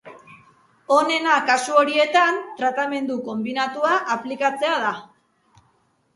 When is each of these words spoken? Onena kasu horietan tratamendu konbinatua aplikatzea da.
Onena 0.95 1.35
kasu 1.49 1.75
horietan 1.81 2.39
tratamendu 2.63 3.19
konbinatua 3.29 3.93
aplikatzea 4.17 4.75
da. 4.89 4.97